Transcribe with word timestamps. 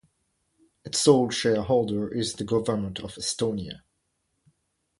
Its 0.83 0.99
sole 0.99 1.29
shareholder 1.29 2.11
is 2.11 2.33
the 2.33 2.43
Government 2.43 2.97
of 3.01 3.13
Estonia. 3.17 3.83